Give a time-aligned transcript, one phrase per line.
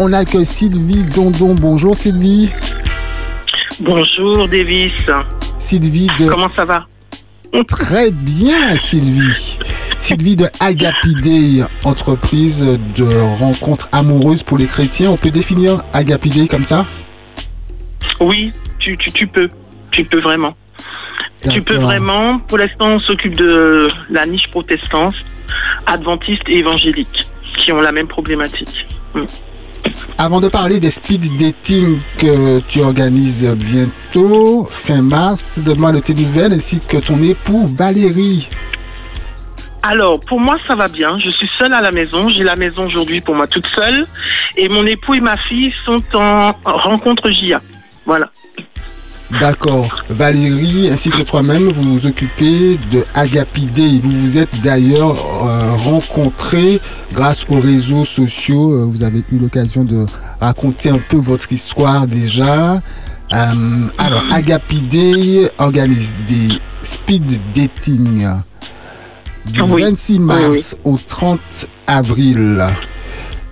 [0.00, 1.54] On accueille Sylvie Dondon.
[1.54, 2.50] Bonjour Sylvie.
[3.78, 4.90] Bonjour Davis.
[5.56, 6.28] Sylvie de...
[6.28, 6.84] Comment ça va?
[7.68, 9.56] Très bien Sylvie.
[10.00, 15.12] Sylvie de Agapide, entreprise de rencontres amoureuses pour les chrétiens.
[15.12, 16.84] On peut définir Agapide comme ça?
[18.18, 19.48] Oui, tu, tu, peux.
[19.92, 20.56] Tu peux vraiment.
[21.48, 22.40] Tu peux vraiment.
[22.40, 25.14] Pour l'instant, on s'occupe de la niche protestante,
[25.86, 28.88] adventiste et évangélique, qui ont la même problématique.
[30.18, 36.14] Avant de parler des speed dating que tu organises bientôt, fin mars, donne-moi de tes
[36.14, 38.48] nouvelles ainsi que ton époux Valérie.
[39.82, 41.18] Alors, pour moi, ça va bien.
[41.18, 42.30] Je suis seule à la maison.
[42.30, 44.06] J'ai la maison aujourd'hui pour moi toute seule.
[44.56, 47.60] Et mon époux et ma fille sont en rencontre JA.
[48.06, 48.30] Voilà.
[49.30, 50.02] D'accord.
[50.10, 54.00] Valérie, ainsi que toi-même, vous vous occupez de Agapide.
[54.02, 56.80] Vous vous êtes d'ailleurs euh, rencontrés
[57.12, 58.72] grâce aux réseaux sociaux.
[58.72, 60.06] Euh, vous avez eu l'occasion de
[60.40, 62.80] raconter un peu votre histoire déjà.
[63.32, 66.48] Euh, alors, Agapide organise des
[66.80, 68.26] speed dating
[69.46, 71.40] du 26 mars au 30
[71.86, 72.64] avril.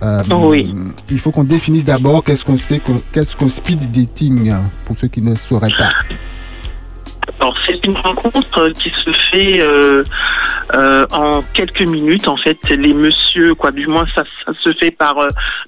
[0.03, 0.73] Euh, oui.
[1.09, 4.53] Il faut qu'on définisse d'abord qu'est-ce qu'on sait, qu'est-ce qu'on speed dating
[4.85, 5.89] pour ceux qui ne sauraient pas.
[7.39, 10.03] Alors c'est une rencontre qui se fait euh,
[10.75, 12.27] euh, en quelques minutes.
[12.27, 14.23] En fait, les messieurs, quoi, du moins ça,
[14.61, 15.15] se fait par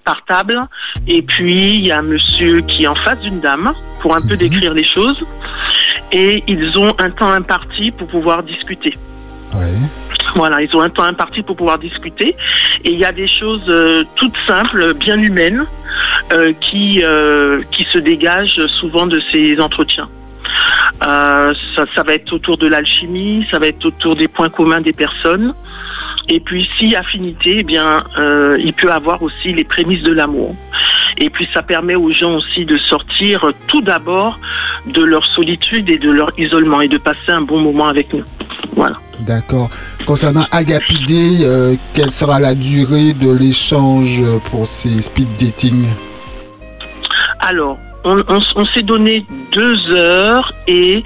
[0.03, 0.59] par table.
[1.07, 4.21] Et puis il y a un monsieur qui est en face d'une dame pour un
[4.21, 4.39] peu mhm.
[4.39, 5.23] décrire les choses.
[6.11, 8.93] Et ils ont un temps imparti pour pouvoir discuter.
[9.53, 9.79] Ouais.
[10.35, 12.35] Voilà, ils ont un temps imparti pour pouvoir discuter.
[12.83, 15.65] Et il y a des choses euh, toutes simples, bien humaines,
[16.33, 20.09] euh, qui, euh, qui se dégagent souvent de ces entretiens.
[21.01, 24.93] Ça, ça, va être autour de l'alchimie, ça va être autour des points communs des
[24.93, 25.53] personnes.
[26.29, 28.03] Et puis, si affinité, eh bien,
[28.57, 30.55] il peut avoir aussi les prémices de l'amour.
[31.17, 34.39] Et puis, ça permet aux gens aussi de sortir tout d'abord
[34.87, 38.23] de leur solitude et de leur isolement et de passer un bon moment avec nous.
[38.75, 38.95] Voilà.
[39.21, 39.69] D'accord.
[40.05, 45.87] Concernant Agapide, euh, quelle sera la durée de l'échange pour ces speed dating?
[47.39, 51.03] Alors, on, s'est donné deux heures et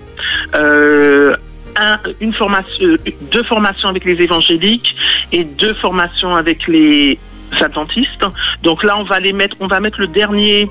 [0.55, 2.97] Un, une formation,
[3.33, 4.94] deux formations avec les évangéliques
[5.33, 7.19] et deux formations avec les
[7.60, 8.27] adventistes.
[8.65, 10.69] Donc là, on va les mettre, on va mettre le dernier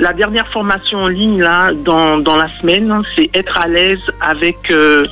[0.00, 4.56] la dernière formation en ligne là dans, dans la semaine, c'est être à l'aise avec
[4.70, 5.04] euh,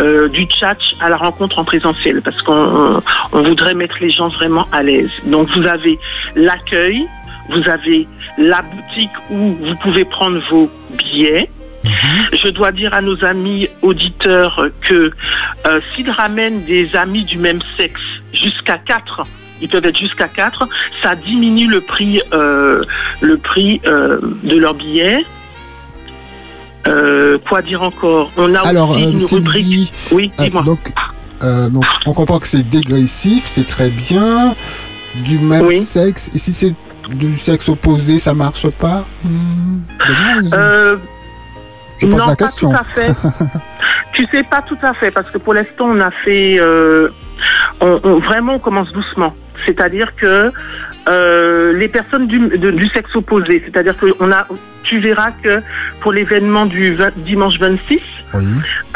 [0.00, 3.02] euh, du chat à la rencontre en présentiel parce qu'on
[3.32, 5.10] on voudrait mettre les gens vraiment à l'aise.
[5.24, 5.98] Donc vous avez
[6.36, 7.06] l'accueil,
[7.50, 8.06] vous avez
[8.38, 11.50] la boutique où vous pouvez prendre vos billets.
[11.84, 12.38] Mhm.
[12.44, 15.10] Je dois dire à nos amis auditeurs que
[15.66, 18.00] euh, s'ils ramènent des amis du même sexe
[18.32, 19.22] jusqu'à quatre
[19.62, 20.68] ils peuvent être jusqu'à 4,
[21.02, 22.84] ça diminue le prix, euh,
[23.20, 25.24] le prix euh, de leur billet.
[26.88, 28.30] Euh, quoi dire encore?
[28.36, 29.92] On a Alors, aussi une rubrique.
[30.10, 30.62] Oui, dis-moi.
[30.62, 30.92] Donc,
[31.70, 34.54] donc, on comprend que c'est dégressif, c'est très bien.
[35.24, 36.30] du même sexe.
[36.34, 36.74] Et si c'est
[37.14, 39.06] du sexe opposé, ça marche pas?
[39.24, 39.80] Hmm,
[40.54, 40.96] euh,
[42.02, 42.70] non, la question.
[42.70, 43.14] Pas tout à fait.
[44.14, 47.08] tu sais pas tout à fait parce que pour l'instant on a fait, euh,
[47.80, 49.34] on, vraiment on commence doucement.
[49.66, 50.52] C'est-à-dire que
[51.08, 54.46] euh, les personnes du, du sexe opposé, c'est-à-dire que on a,
[54.82, 55.60] tu verras que
[56.00, 57.98] pour l'événement du dimanche 26,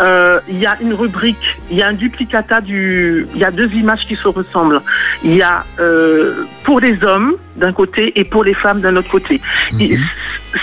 [0.00, 3.50] euh, il y a une rubrique, il y a un duplicata du, il y a
[3.50, 4.80] deux images qui se ressemblent.
[5.24, 9.10] Il y a euh, pour les hommes d'un côté et pour les femmes d'un autre
[9.10, 9.40] côté.
[9.72, 9.98] Mhm.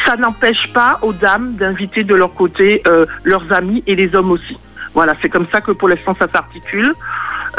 [0.06, 4.32] ça n'empêche pas aux dames d'inviter de leur côté euh, leurs amis et les hommes
[4.32, 4.58] aussi.
[4.94, 6.94] Voilà, c'est comme ça que pour l'instant ça s'articule.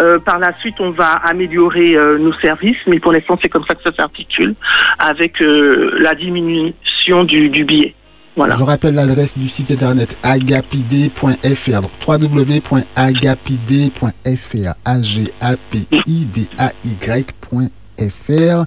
[0.01, 3.65] Euh, par la suite, on va améliorer euh, nos services, mais pour l'instant, c'est comme
[3.69, 4.55] ça que ça s'articule
[4.99, 7.95] avec euh, la diminution du, billet.
[8.37, 8.57] Voilà.
[8.57, 11.81] Je rappelle l'adresse du site internet agapide.fr.
[11.81, 14.75] Donc www.agapide.fr.
[14.85, 18.65] A G A P I D A Y.fr.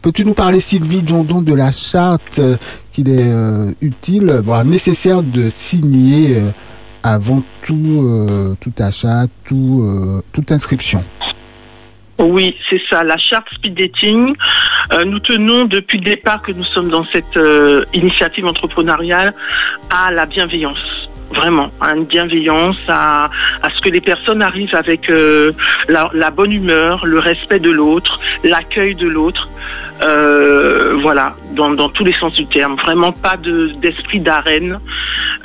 [0.00, 2.40] Peux-tu nous parler, Sylvie Dondon, de la charte
[2.90, 3.30] qu'il est
[3.82, 6.40] utile, nécessaire de signer
[7.12, 11.02] avant tout, euh, achat, euh, toute inscription.
[12.18, 14.34] Oui, c'est ça, la charte speed dating.
[14.92, 17.38] Euh, nous tenons depuis le départ que nous sommes dans cette
[17.94, 19.32] initiative entrepreneuriale
[19.90, 23.30] à la bienveillance vraiment à une bienveillance, à,
[23.74, 25.08] ce que les personnes arrivent avec
[25.88, 29.48] la, la, bonne humeur, le respect de l'autre, l'accueil de l'autre.
[30.02, 32.76] Euh, voilà, dans, dans, tous les sens du terme.
[32.76, 34.78] Vraiment pas d'esprit d'arène,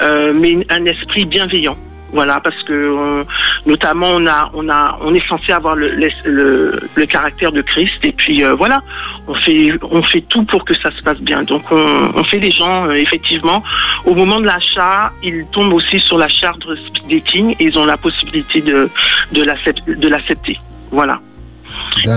[0.02, 1.78] euh, mais un esprit bienveillant.
[2.14, 3.26] Voilà, parce que
[3.66, 5.90] notamment on a, on a, on est censé avoir le,
[6.26, 8.82] le, le caractère de Christ et puis euh, voilà,
[9.28, 11.42] on fait, on fait tout pour que ça se passe bien.
[11.42, 13.64] Donc on, on fait les gens euh, effectivement
[14.06, 17.80] au moment de l'achat, ils tombent aussi sur la charte de speed dating et ils
[17.80, 18.90] ont la possibilité de
[19.32, 20.60] de l'accepter.
[20.92, 21.20] Voilà.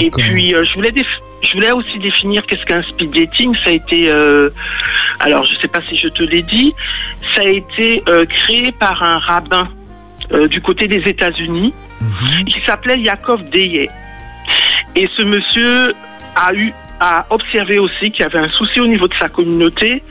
[0.00, 0.92] Et puis je voulais
[1.42, 3.54] je voulais aussi définir qu'est-ce qu'un speed dating.
[3.64, 4.50] Ça a été, euh,
[5.20, 6.74] alors je ne sais pas si je te l'ai dit,
[7.34, 9.68] ça a été euh, créé par un rabbin
[10.32, 11.72] euh, du côté des États-Unis.
[12.00, 12.44] Mhm.
[12.46, 13.90] Il s'appelait Yaakov Deyé.
[14.94, 15.92] Et ce monsieur
[16.34, 20.02] a eu a observé aussi qu'il y avait un souci au niveau de sa communauté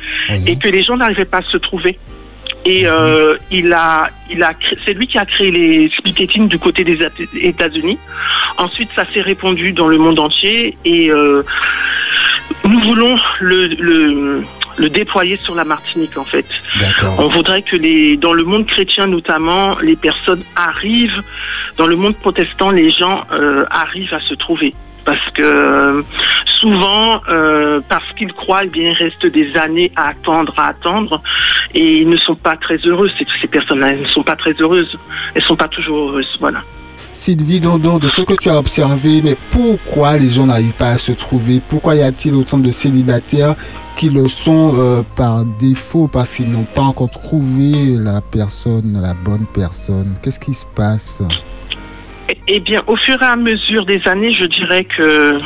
[0.46, 1.98] et que les gens n'arrivaient pas à se trouver.
[2.66, 2.90] Et mhm.
[2.92, 4.54] euh, il a, il a,
[4.86, 7.00] c'est lui qui a créé les speed du côté des
[7.36, 7.98] États-Unis.
[8.58, 11.44] Ensuite, ça s'est répandu dans le monde entier et euh,
[12.64, 14.44] nous voulons le, le,
[14.78, 16.46] le, déployer sur la Martinique en fait.
[17.18, 21.22] On voudrait que les, dans le monde chrétien notamment, les personnes arrivent,
[21.78, 24.74] dans le monde protestant, les gens euh, arrivent à se trouver
[25.06, 26.04] parce que
[26.46, 31.22] souvent, euh, parce qu'ils croient, eh bien, il reste des années à attendre, à attendre,
[31.74, 33.10] et ils ne sont pas très heureux.
[33.18, 34.98] Ces, ces personnes-là, elles ne sont pas très heureuses.
[35.36, 36.38] Elles ne sont pas toujours heureuses.
[36.40, 36.64] Voilà.
[37.16, 40.98] Sylvie Dondon, de ce que tu as observé, mais pourquoi les gens n'arrivent pas à
[40.98, 41.62] se trouver?
[41.66, 43.56] Pourquoi y a-t-il autant de célibataires
[43.96, 49.14] qui le sont euh, par défaut parce qu'ils n'ont pas encore trouvé la personne, la
[49.14, 50.14] bonne personne?
[50.22, 51.24] Qu'est-ce qui se passe?
[52.50, 55.40] Eh bien, au fur et à mesure des années, je dirais que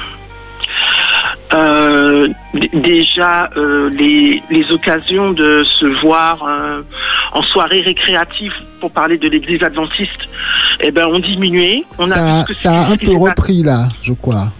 [1.53, 2.27] euh,
[2.73, 6.81] déjà euh, les, les, occasions de se voir euh,
[7.31, 10.29] en soirée récréative pour parler de l'église adventiste
[10.81, 11.83] eh ben ont diminué.
[11.97, 14.53] On ça, a, ça a un peu repris là je crois.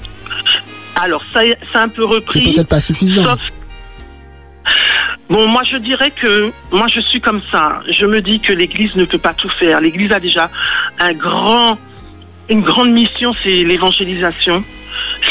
[0.96, 1.42] Alors ça,
[1.72, 2.44] ça a un peu repris.
[2.46, 3.38] C'est peut-être pas suffisant.
[5.30, 7.82] Bon, moi je dirais que moi je suis comme ça.
[7.92, 9.80] Je me dis que l'Église ne peut pas tout faire.
[9.80, 10.50] L'Église a déjà
[11.00, 11.78] un grand
[12.50, 14.64] une grande mission, c'est l'évangélisation,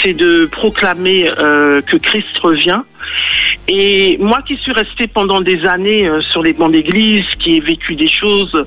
[0.03, 2.81] c'est de proclamer euh, que Christ revient.
[3.67, 7.61] Et moi qui suis restée pendant des années euh, sur les bancs d'église, qui ai
[7.61, 8.65] vécu des choses,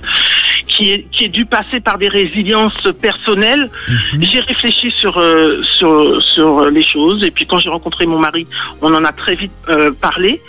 [0.67, 4.23] qui ai, qui dû passer par des résiliences personnelles, mhm.
[4.23, 7.23] j'ai réfléchi sur, euh, sur, sur les choses.
[7.23, 8.47] Et puis quand j'ai rencontré mon mari,
[8.81, 9.51] on en a très vite
[10.01, 10.41] parlé.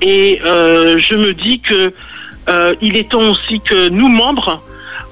[0.00, 1.92] Et je me dis que
[2.80, 4.62] il est temps aussi que nous, membres,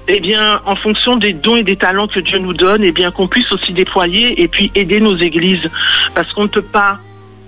[0.08, 3.10] eh bien, en fonction des dons et des talents que Dieu nous donne, eh bien,
[3.10, 5.64] qu'on puisse aussi déployer et puis aider nos églises.
[6.14, 6.98] Parce qu'on ne peut pas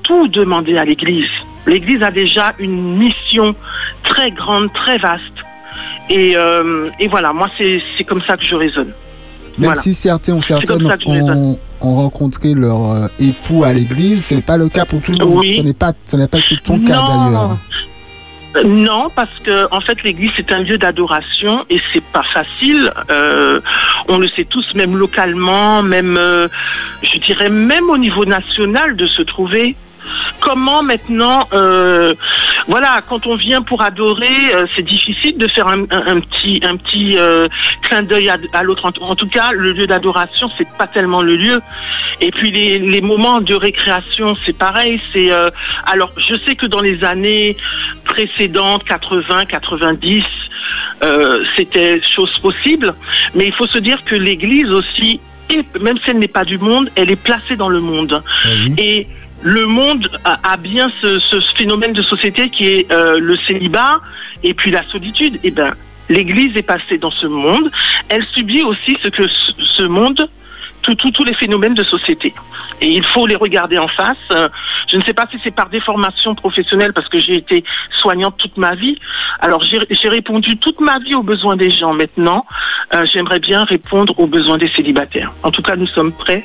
[0.02, 1.30] tout demander à l'église.
[1.66, 3.54] L'église a déjà une mission
[4.04, 5.22] très grande, très vaste.
[6.10, 8.92] Et, euh, voilà, moi, c'est comme ça que je raisonne.
[9.58, 14.56] Même si certains ou certaines ont, rencontré leur euh, époux à l'église, ce n'est pas
[14.56, 15.42] le cas pour tout le monde.
[15.42, 17.58] Ce n'est pas, ce pas ton cas d'ailleurs.
[18.64, 22.92] Non, parce que en fait l'église c'est un lieu d'adoration et c'est pas facile.
[23.10, 23.60] Euh,
[24.08, 26.48] on le sait tous, même localement, même, euh,
[27.02, 29.76] je dirais même au niveau national, de se trouver.
[30.40, 32.14] Comment maintenant euh,
[32.68, 37.16] voilà, quand on vient pour adorer, c'est difficile de faire un, petit, un petit
[37.82, 38.84] clin d'œil à, l'autre.
[39.00, 41.60] En, tout cas, le lieu d'adoration, c'est pas tellement le lieu.
[42.22, 44.98] Et puis les, les moments de récréation, c'est pareil.
[45.12, 45.50] C'est euh,
[45.84, 47.56] alors, je sais que dans les années
[48.04, 50.24] précédentes, 80, 90,
[51.56, 52.94] c'était chose possible,
[53.34, 55.20] mais il faut se dire que l'Église aussi
[55.80, 58.22] même si elle n'est pas du monde, elle est placée dans le monde.
[58.78, 59.06] Et
[59.42, 61.18] le monde a, bien ce,
[61.56, 64.00] phénomène de société qui est euh, le célibat
[64.42, 65.38] et puis la solitude.
[65.42, 65.74] Eh ben,
[66.08, 67.70] l'Église est passée dans ce monde.
[68.08, 70.28] Elle subit aussi ce que ce monde
[70.82, 72.34] tous les phénomènes de société.
[72.80, 74.16] Et il faut les regarder en face.
[74.32, 74.48] Euh,
[74.88, 77.64] je ne sais pas si c'est par des formations professionnelles, parce que j'ai été
[77.96, 78.98] soignante toute ma vie.
[79.40, 81.94] Alors j'ai répondu toute ma vie aux besoins des gens.
[81.94, 82.44] Maintenant,
[82.94, 85.32] euh, j'aimerais bien répondre aux besoins des célibataires.
[85.42, 86.44] En tout cas, nous sommes prêts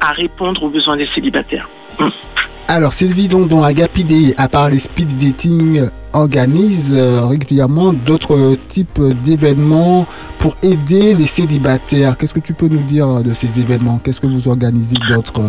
[0.00, 1.68] à répondre aux besoins des célibataires.
[1.98, 2.12] Hum.
[2.70, 9.00] Alors, Sylvie, donc, dont Agapide, à part les speed dating, organise euh, régulièrement d'autres types
[9.22, 10.06] d'événements
[10.38, 12.14] pour aider les célibataires.
[12.18, 13.98] Qu'est-ce que tu peux nous dire de ces événements?
[13.98, 15.40] Qu'est-ce que vous organisez d'autres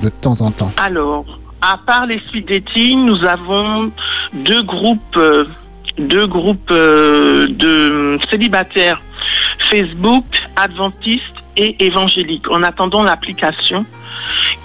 [0.00, 0.72] de temps en temps?
[0.78, 1.26] Alors,
[1.60, 3.92] à part les speed dating, nous avons
[4.32, 5.44] deux groupes, euh,
[6.70, 9.02] euh, de célibataires
[9.70, 10.24] Facebook,
[10.56, 11.20] adventistes
[11.58, 12.50] et évangéliques.
[12.50, 13.84] En attendant l'application,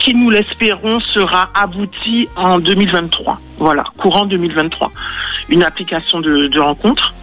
[0.07, 3.41] qui nous l'espérons sera abouti en 2023.
[3.57, 4.89] Voilà, courant 2023.
[5.49, 7.13] Une application de, rencontre.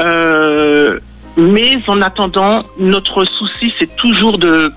[0.00, 0.98] Euh,
[1.36, 4.72] mais en attendant, notre souci, c'est toujours de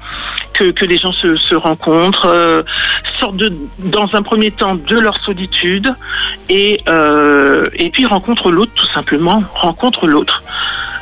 [0.53, 2.61] que, les gens se, rencontrent, euh,
[3.19, 5.95] sortent de, dans un premier temps de leur solitude
[6.49, 10.43] et, euh, et puis rencontrent l'autre tout simplement, rencontrent l'autre.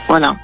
[0.07, 0.35] Voilà.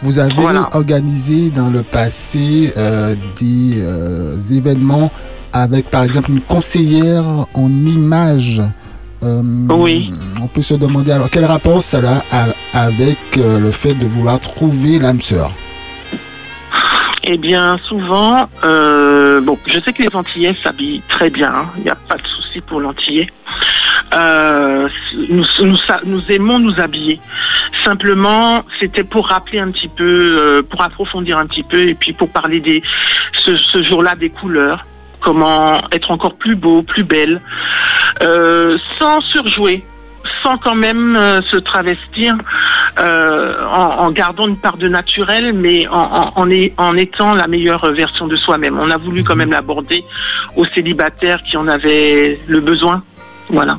[0.00, 0.34] Vous avez
[0.72, 5.10] organisé dans le passé euh, des euh, événements
[5.52, 7.24] avec, par exemple, une conseillère
[7.54, 8.62] en images.
[9.22, 10.10] Euh, oui.
[10.42, 12.00] On peut se demander alors quel rapport ça
[12.30, 15.50] a avec le fait de vouloir trouver l'âme sœur?
[17.24, 21.48] Eh bien, souvent, bon, je sais que les Antillais s'habillent très bien.
[21.48, 21.66] Hein.
[21.78, 23.28] Il n'y a pas de souci pour l'Antillais.
[24.12, 25.44] Nous,
[26.04, 27.20] nous, aimons nous habiller.
[27.84, 32.12] Simplement, c'était pour rappeler un petit peu, euh, pour approfondir un petit peu, et puis
[32.12, 32.82] pour parler des
[33.34, 34.84] ce, jour-là des couleurs,
[35.20, 37.40] comment être encore plus beau, plus belle,
[38.22, 39.84] euh, sans surjouer,
[40.42, 42.34] sans quand même euh, se travestir,
[42.98, 48.78] en, gardant une part de naturel, mais en, en étant la meilleure version de soi-même.
[48.80, 50.02] On a voulu quand même l'aborder
[50.56, 53.02] aux célibataires qui en avaient le besoin.
[53.50, 53.78] Voilà.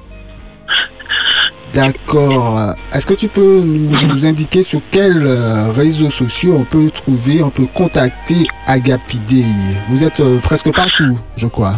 [1.74, 2.74] D'accord.
[2.94, 7.50] Est-ce que tu peux nous, indiquer sur quels euh, réseaux sociaux on peut trouver, on
[7.50, 9.46] peut contacter Agapide
[9.90, 11.76] Vous êtes euh, presque partout, je crois.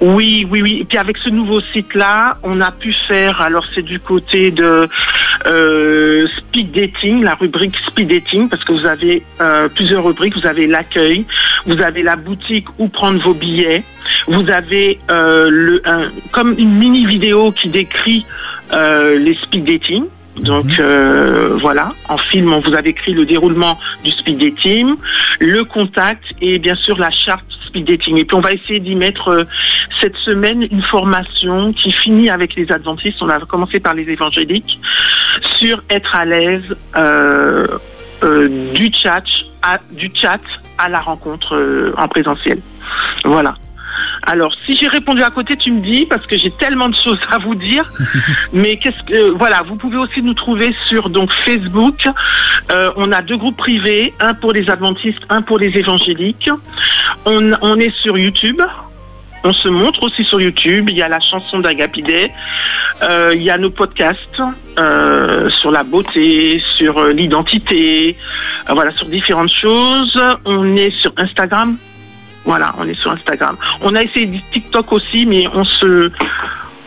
[0.00, 0.78] Oui, oui, oui.
[0.80, 4.88] Et puis avec ce nouveau site-là, on a pu faire, alors c'est du côté de
[5.46, 9.22] euh, speed dating, la rubrique speed dating, parce que vous avez
[9.74, 10.36] plusieurs rubriques.
[10.36, 11.26] Vous avez l'accueil,
[11.64, 13.84] vous avez la boutique où prendre vos billets,
[14.26, 15.80] vous avez le,
[16.32, 18.26] comme une mini vidéo qui décrit
[18.72, 20.04] les speed dating.
[20.38, 20.76] Donc mhm.
[20.80, 24.94] euh, voilà, en film, on vous a écrit le déroulement du speed dating,
[25.40, 28.18] le contact et bien sûr la charte speed dating.
[28.18, 29.44] Et puis on va essayer d'y mettre euh,
[30.00, 33.16] cette semaine une formation qui finit avec les adventistes.
[33.22, 34.78] On va commencer par les évangéliques
[35.56, 36.64] sur être à l'aise
[38.74, 39.24] du chat
[39.62, 40.40] à, du chat
[40.78, 42.60] à la rencontre en présentiel.
[43.24, 43.54] Voilà.
[44.26, 47.18] Alors, si j'ai répondu à côté, tu me dis, parce que j'ai tellement de choses
[47.30, 47.88] à vous dire.
[48.52, 52.08] Mais qu'est-ce que, voilà, vous pouvez aussi nous trouver sur donc Facebook.
[52.72, 56.50] Euh, on a deux groupes privés, un pour les adventistes, un pour les évangéliques.
[57.24, 58.60] On, on est sur YouTube.
[59.44, 60.90] On se montre aussi sur YouTube.
[60.90, 62.30] Il y a la chanson d'Agapide.
[63.02, 64.42] Euh, il y a nos podcasts
[64.78, 68.16] euh, sur la beauté, sur euh, l'identité,
[68.68, 70.18] euh, voilà, sur différentes choses.
[70.44, 71.76] On est sur Instagram.
[72.46, 73.56] Voilà, on est sur Instagram.
[73.82, 76.10] On a essayé TikTok aussi, mais on se,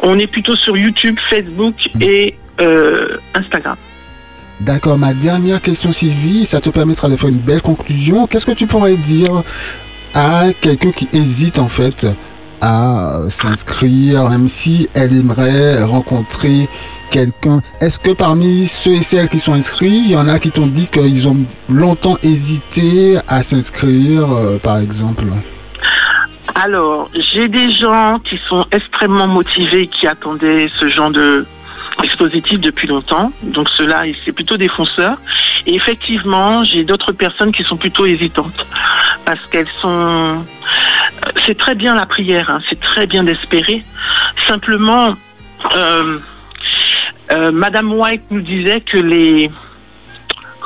[0.02, 3.76] on est plutôt sur YouTube, Facebook et euh, Instagram.
[4.62, 8.26] D'accord, ma dernière question Sylvie, ça te permettra de faire une belle conclusion.
[8.26, 9.44] Qu'est-ce que tu pourrais dire
[10.14, 12.06] à quelqu'un qui hésite en fait
[12.62, 16.68] à s'inscrire, même si elle aimerait rencontrer
[17.10, 17.60] quelqu'un.
[17.82, 20.68] Est-ce que parmi ceux et celles qui sont inscrits, il y en a qui t'ont
[20.68, 25.26] dit qu'ils ont longtemps hésité à s'inscrire, euh, par exemple?
[26.56, 31.46] Alors, j'ai des gens qui sont extrêmement motivés, qui attendaient ce genre de
[32.02, 33.32] dispositif depuis longtemps.
[33.44, 35.18] Donc ceux-là, c'est plutôt des fonceurs.
[35.66, 38.66] Et effectivement, j'ai d'autres personnes qui sont plutôt hésitantes
[39.26, 40.44] parce qu'elles sont.
[41.46, 42.62] C'est très bien la prière, hein.
[42.70, 43.84] c'est très bien d'espérer.
[44.48, 45.16] Simplement,
[45.76, 46.20] euh,
[47.32, 49.52] euh, Madame White nous disait que les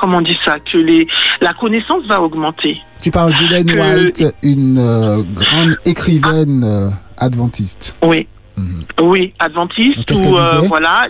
[0.00, 1.06] comment on dit ça que les
[1.40, 2.78] la connaissance va augmenter.
[3.02, 7.96] Tu parles d'Hélène White, une euh, grande écrivaine euh, adventiste.
[8.02, 8.26] Oui,
[8.56, 8.84] Mhm.
[9.02, 11.08] oui, adventiste ou euh, voilà.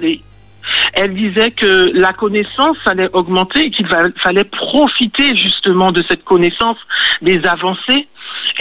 [0.95, 6.79] elle disait que la connaissance allait augmenter et qu'il fallait profiter justement de cette connaissance,
[7.23, 8.09] des avancées.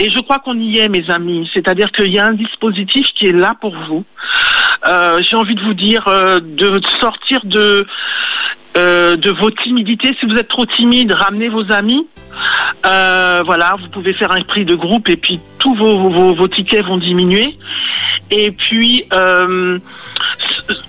[0.00, 1.48] Et je crois qu'on y est, mes amis.
[1.52, 4.04] C'est-à-dire qu'il y a un dispositif qui est là pour vous.
[4.86, 7.86] Euh, J'ai envie de vous dire euh, de sortir de
[8.76, 10.16] euh, de vos timidités.
[10.18, 12.06] Si vous êtes trop timide, ramenez vos amis.
[12.82, 16.84] Voilà, vous pouvez faire un prix de groupe et puis tous vos, vos, vos tickets
[16.84, 17.56] vont diminuer.
[18.30, 19.78] Et puis, euh,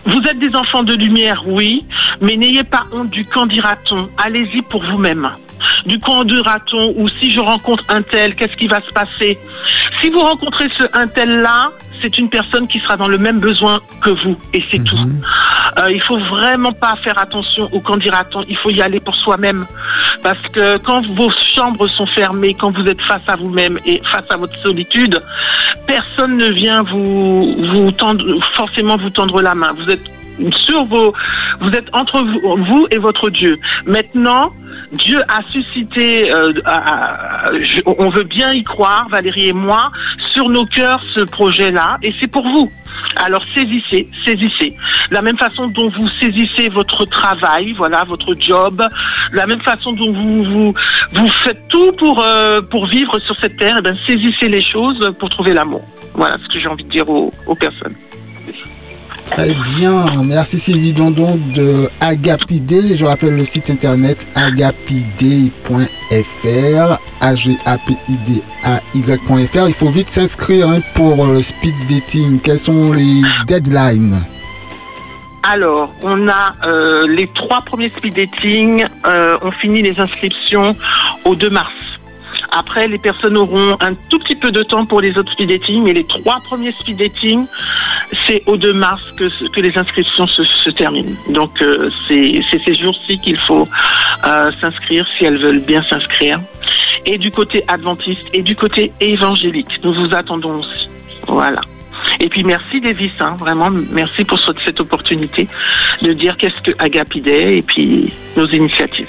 [0.06, 1.86] vous êtes des enfants de lumière, oui,
[2.22, 4.10] mais n'ayez pas honte du quand dira-t-on.
[4.18, 5.30] Allez-y pour vous-même.
[5.86, 9.38] Du quand dira-t-on ou si je rencontre un tel, qu'est-ce qui va se passer?
[10.02, 11.72] Si vous rencontrez ce un tel-là,
[12.02, 14.96] c'est une personne qui sera dans le même besoin que vous et c'est tout.
[14.96, 15.22] Mhm.
[15.78, 18.44] Euh, il faut vraiment pas faire attention au quand dira-t-on.
[18.48, 19.66] Il faut y aller pour soi-même.
[20.22, 24.26] Parce que quand vos chambres sont fermées, quand vous êtes face à vous-même et face
[24.30, 25.22] à votre solitude,
[25.88, 28.24] personne ne vient vous, vous tendre,
[28.56, 29.74] forcément vous tendre la main.
[29.74, 30.04] Vous êtes
[30.52, 31.14] sur vos,
[31.62, 33.58] vous êtes entre vous, vous et votre Dieu.
[33.86, 34.54] Maintenant,
[34.92, 36.52] Dieu a suscité, euh,
[37.86, 39.92] on veut bien y croire, Valérie et moi,
[40.34, 42.72] sur nos cœurs ce projet-là, et c'est pour vous.
[43.18, 44.76] Alors saisissez, saisissez.
[45.12, 48.82] La même façon dont vous saisissez votre travail, voilà, votre job,
[49.32, 50.74] la même façon dont vous vous,
[51.14, 55.14] vous faites tout pour euh, pour vivre sur cette terre, eh ben, saisissez les choses
[55.20, 55.84] pour trouver l'amour.
[56.14, 57.96] Voilà ce que j'ai envie de dire aux, aux personnes.
[59.26, 62.96] Très bien, merci Sylvie Dondon de Agapide.
[62.96, 65.88] Je rappelle le site internet agapide.fr,
[67.22, 69.68] A-G-A-P-I-D-A-Y.fr.
[69.68, 72.40] Il faut vite s'inscrire hein, pour le speed dating.
[72.40, 74.24] Quels sont les deadlines?
[75.44, 78.86] Alors, on a euh, les trois premiers speed dating.
[79.06, 80.76] euh, on finit les inscriptions
[81.24, 81.72] au 2 mars.
[82.52, 85.84] Après, les personnes auront un tout petit peu de temps pour les autres speed dating,
[85.84, 87.46] mais les trois premiers speed dating,
[88.26, 91.16] c'est au 2 mars que, les inscriptions se, terminent.
[91.30, 93.68] Donc, euh, c'est ces jours-ci qu'il faut
[94.26, 96.40] euh, s'inscrire si elles veulent bien s'inscrire.
[97.06, 100.90] Et du côté adventiste et du côté évangélique, nous vous attendons aussi.
[101.28, 101.62] Voilà.
[102.20, 105.48] Et puis merci Davis, hein, vraiment merci pour ce- cette opportunité
[106.02, 109.08] de dire qu'est-ce que Agapide et puis nos initiatives.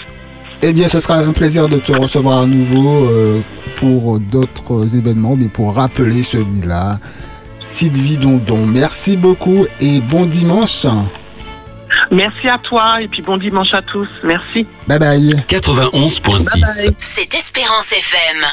[0.62, 3.42] Eh bien, ce sera un plaisir de te recevoir à nouveau euh,
[3.76, 6.98] pour d'autres événements, mais pour rappeler celui-là.
[7.66, 10.86] Sylvie Dondon, merci beaucoup et bon dimanche.
[12.10, 14.08] Merci à toi et puis bon dimanche à tous.
[14.22, 14.66] Merci.
[14.86, 15.34] Bye bye.
[15.48, 16.20] 91.6.
[16.22, 16.96] Bye bye.
[16.98, 18.46] C'est Espérance FM.